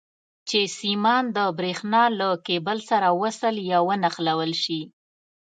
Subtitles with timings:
[0.49, 4.81] چې سیمان د برېښنا له کیبل سره وصل یا ونښلول شي.